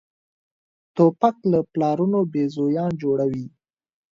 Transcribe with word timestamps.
توپک 0.95 1.35
له 1.51 1.59
پلارونو 1.71 2.19
بېزویان 2.33 2.91
جوړوي. 3.01 3.45